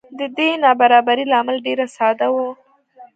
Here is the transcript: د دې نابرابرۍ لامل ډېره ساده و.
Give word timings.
د 0.19 0.21
دې 0.37 0.49
نابرابرۍ 0.63 1.25
لامل 1.31 1.57
ډېره 1.65 1.85
ساده 1.95 2.27
و. 2.31 2.35